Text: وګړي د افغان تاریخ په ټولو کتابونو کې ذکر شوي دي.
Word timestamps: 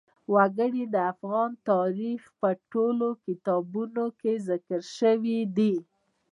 وګړي 0.33 0.83
د 0.93 0.95
افغان 1.11 1.51
تاریخ 1.69 2.21
په 2.39 2.49
ټولو 2.71 3.07
کتابونو 3.25 4.05
کې 4.19 4.33
ذکر 4.49 4.79
شوي 4.97 5.39
دي. 5.57 5.75